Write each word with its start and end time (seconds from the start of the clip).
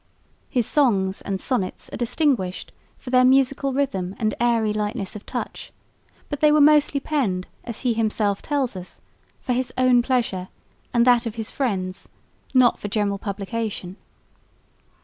His 0.49 0.65
songs 0.65 1.21
and 1.21 1.39
sonnets 1.39 1.87
are 1.93 1.95
distinguished 1.95 2.71
for 2.97 3.11
their 3.11 3.23
musical 3.23 3.71
rhythm 3.71 4.15
and 4.17 4.33
airy 4.39 4.73
lightness 4.73 5.15
of 5.15 5.27
touch, 5.27 5.71
but 6.27 6.39
they 6.39 6.51
were 6.51 6.59
mostly 6.59 6.99
penned, 6.99 7.45
as 7.65 7.81
he 7.81 7.93
himself 7.93 8.41
tells 8.41 8.75
us, 8.75 8.99
for 9.41 9.53
his 9.53 9.71
own 9.77 10.01
pleasure 10.01 10.47
and 10.91 11.05
that 11.05 11.27
of 11.27 11.35
his 11.35 11.51
friends, 11.51 12.09
not 12.51 12.79
for 12.79 12.87
general 12.87 13.19
publication. 13.19 13.95